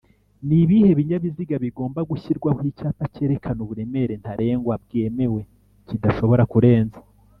[0.47, 5.41] Nibihe binyabiziga bigomba gushyirwaho Icyapa cyerekana uburemere ntarengwa bwemewe
[5.87, 6.99] kidashobora kurenza